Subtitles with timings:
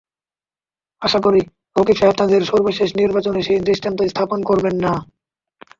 [1.01, 1.41] আশা করি,
[1.75, 4.93] রকিব সাহেব তাঁদের সর্বশেষ নির্বাচনে সেই দৃষ্টান্ত স্থাপন করবেন না।